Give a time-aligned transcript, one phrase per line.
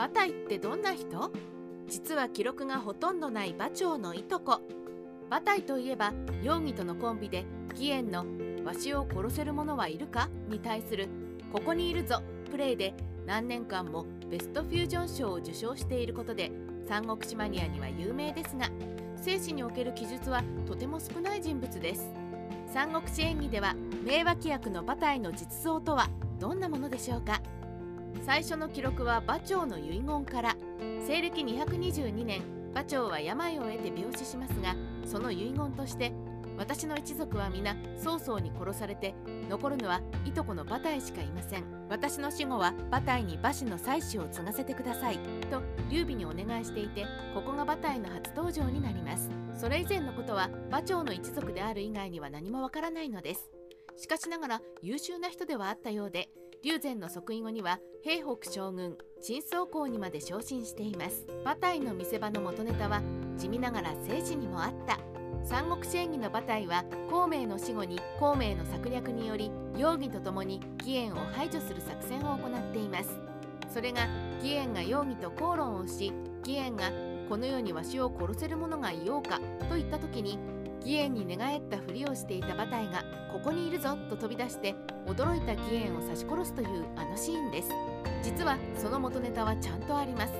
[0.00, 1.30] 馬隊ってどんな人？
[1.86, 4.62] 実は記録がほとんどない馬長のいとこ。
[5.26, 8.24] 馬隊といえば容疑とのコンビで義援の
[8.64, 11.10] 「わしを殺せる者はいるか?」に対する
[11.52, 12.94] 「ここにいるぞ」プレイで
[13.26, 16.50] 何年間もベストフュージョン賞を受賞していることで
[16.88, 18.70] 三国志マニアには有名ですが
[19.16, 22.10] 生死における記述はとても少ない人物です。
[22.72, 26.08] 三国志演義では名脇役の馬隊の実像とは
[26.38, 27.42] どんなものでしょうか？
[28.24, 30.56] 最初の記録は馬長の遺言から。
[31.06, 32.42] 西暦222年
[32.72, 36.12] 馬長は病を得て病死しますがその遺言として
[36.56, 39.14] 私の一族は皆曹操に殺されて
[39.48, 41.64] 残るのはいとこの馬隊しかいません。
[41.88, 45.18] 私の死後は馬隊に馬氏の妻子を継がせてください
[45.50, 47.04] と劉備にお願いしていて
[47.34, 49.30] ここが馬隊の初登場になります。
[49.54, 53.50] それ以前のことは馬長の一族である以外には何もわからないのです。
[53.96, 56.28] しかしながら優秀な人ではあったようで
[56.62, 61.26] 龍禅の即位後には平北将軍陳宗公にまで昇進しています。
[61.42, 63.00] 馬隊の見せ場の元ネタは
[63.38, 64.98] 地味ながら政治にもあった。
[65.42, 73.18] 三国志演義の馬隊は孔明の死後に孔明の策略により容疑とともに義援を排除する作戦を行っています。
[73.72, 74.06] それが
[74.40, 76.12] 義援が容疑と口論をし
[76.46, 76.90] 義援が
[77.30, 79.38] この世にわしを殺せる者がいようか
[79.70, 80.38] と言った時に
[80.80, 84.74] 義援に寝返ったふりをしていた馬隊がここにいるぞと飛び出して
[85.06, 87.70] 驚いた義援を刺し殺すというあのシーンです。
[88.22, 90.32] 実はその元ネタはちゃんとあります。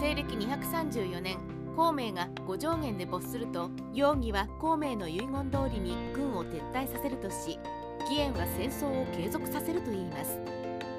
[0.00, 1.38] 西暦234年
[1.76, 7.58] 孔明が五条原で没すると容疑は孔明の遺言通りに軍を撤退させるとし
[8.00, 10.38] 義援は戦争を継続させるといいます。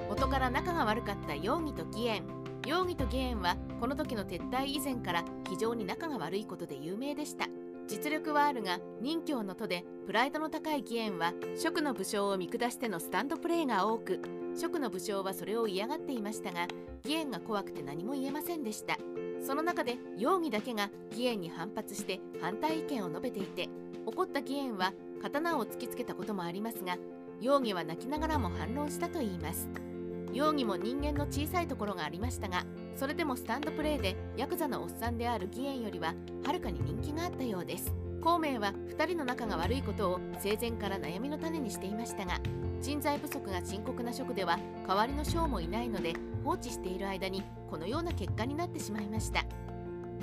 [0.10, 2.24] 元から仲が悪かった容疑と義援。
[2.68, 7.48] 容疑と義援はこの時の撤退以前から非常に仲が悪いことで有名でした。
[7.88, 14.20] 実力はあるが任教の徒でプライドの高い義援は職の武将を見下してのスタンドプレーが多く
[14.60, 16.68] 職の武将はそれを嫌がっていましたが
[17.04, 18.98] 義援が怖くて何も言えませんでした。
[19.46, 23.70] その中で容疑だけが義援に反発して反対意見を述べていて
[24.08, 26.98] 怒った義援は刀を突きつけたこともありますが
[27.42, 29.70] 容疑は泣きながらも反論したといいます。
[30.34, 32.66] 容疑も人間の小さいところがありましたが
[32.96, 36.14] それでもスタンドプレーでヤクザのおっさんである義援よりは
[36.46, 37.94] はるかに人気があったようです。
[38.22, 42.40] 孔明は2人の仲が悪いことを生前から悩みの種にしていましたが
[42.82, 44.58] 人材不足が深刻な職では
[44.88, 46.14] 代わりの将もいないので
[46.44, 49.46] 放置している間にこのような結果になってしまいました。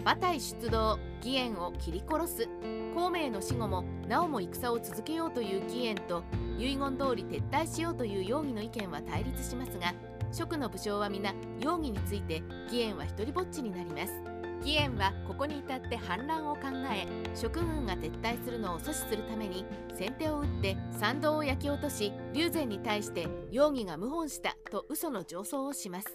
[0.00, 2.48] 馬隊出動義援を切り殺す。
[2.94, 6.24] 孔明の死後もなおも戦を続けようという義援と
[6.58, 9.94] 遺言通り撤退しようという容疑の意見は対立しますが
[10.32, 14.12] 職の武将は皆容疑について義援は一りぼっちになります。
[14.60, 16.62] 義援はここに至って反乱を考
[16.92, 26.08] え職軍が撤退するのを阻止するために先手を打って参道を焼き落とし龍禅に対して容疑が謀反したと嘘の上奏をします。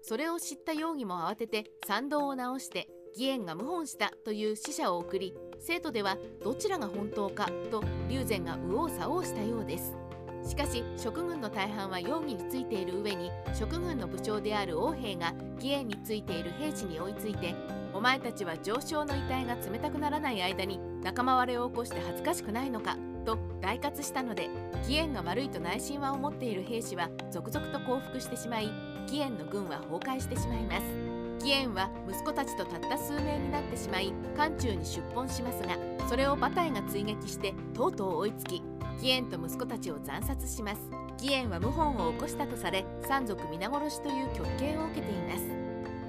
[0.00, 10.01] それを知った容疑も慌てて参道を直して義援が謀反したという死者を送り生徒ではどちらが本当かと龍禅が右往左往したようです。
[10.44, 17.54] しかし職軍の大半は容疑についている上に職軍の部長である王兵が義援についている兵士に追いついて
[17.94, 24.48] お前たちは上昇の遺体が冷たくならない間に仲間割れを起こして恥ずかしくないのかと大喝したので
[24.82, 28.70] 義援が悪いと内心は思っている兵士は続々と降伏してしまい
[29.06, 31.12] 義援の軍は崩壊してしまいます。
[31.42, 35.76] 義援は息子たちとたった数名になってしまい漢中に出奔しますが
[36.08, 38.62] それを馬隊が追撃してとうとう追いつき
[38.96, 40.80] 義援と息子たちを惨殺します。
[41.20, 45.62] 義援は謀反を起こしたとされ三族皆殺しという極刑を受けています。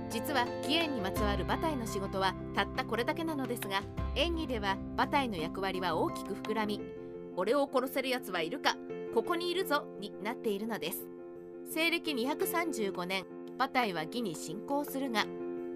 [0.10, 3.82] 実は義援にまつわる馬隊の仕事はたったこれだけなのですが
[4.16, 6.80] 演技では馬隊の役割は大きく膨らみ
[7.36, 8.76] 俺を殺せる奴はいるか
[9.16, 11.08] ここにいるぞになっているのです。
[11.72, 15.26] 西暦235年馬隊は義に侵攻するが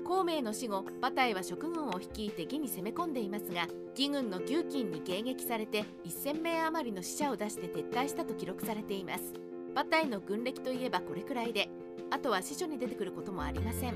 [0.08, 9.34] 孔明の死後馬隊は職軍を率いて義に攻め込んでいますが義軍の牛金に迎撃されて1000名余りの死者を出して撤退したと記録されています。
[9.74, 11.68] 馬隊の軍歴といえばこれくらいで
[12.10, 13.96] あとは司書に出てくることもありません。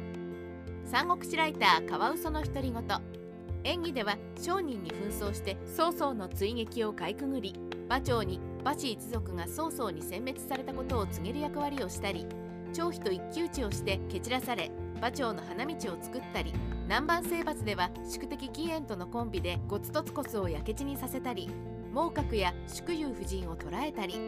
[0.83, 2.83] 三国志ライターカワウソの独り言。
[3.63, 7.55] 演技では商人に紛争して曹操の追撃をかいくぐり
[7.85, 12.25] 馬長に馬氏一族が曹操に殲滅されたことを告げる役割をしたり
[12.73, 16.53] 張飛と一騎打ちをして蹴散らされ馬長の花道を作ったり
[16.83, 21.49] 南蛮征伐では宿敵義援とのコンビでゴツトツコスを焼け地にさせたり
[21.91, 24.19] 孟獲や祝友夫人を捕らえたり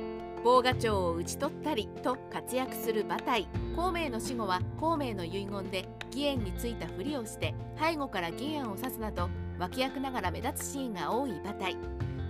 [0.43, 3.47] 防賀長を討ち取ったりと活躍する馬隊。
[3.77, 9.29] 孔明の死後は孔明の遺言で義援についたふりをして背後から義援を指すなど
[9.59, 11.77] 脇役ながら目立つシーンが多い馬隊。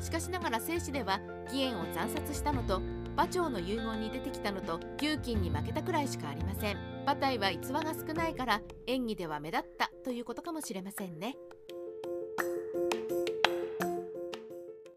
[0.02, 2.82] しかしながら生死では義援を惨殺したのと
[3.14, 6.78] 馬長の遺言に出てきたのと給金に負けたくらいしかありません。
[7.04, 11.36] 馬体は逸話が少ないから演技では目立ったということかもしれませんね。